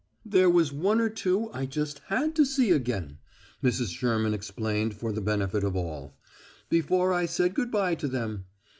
"There 0.25 0.49
was 0.49 0.73
one 0.73 0.99
or 0.99 1.09
two 1.11 1.51
I 1.53 1.67
just 1.67 1.99
had 2.07 2.33
to 2.35 2.43
see 2.43 2.71
again," 2.71 3.19
Mrs. 3.63 3.95
Sherman 3.95 4.33
explained 4.33 4.95
for 4.95 5.11
the 5.11 5.21
benefit 5.21 5.63
of 5.63 5.75
all, 5.75 6.17
"before 6.69 7.13
I 7.13 7.27
said 7.27 7.53
good 7.53 7.69
by 7.69 7.93
to 7.93 8.07
them. 8.07 8.45